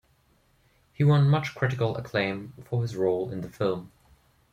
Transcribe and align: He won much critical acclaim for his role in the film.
He 0.93 1.03
won 1.03 1.29
much 1.29 1.53
critical 1.53 1.95
acclaim 1.95 2.53
for 2.67 2.81
his 2.81 2.95
role 2.95 3.29
in 3.29 3.41
the 3.41 3.49
film. 3.51 3.91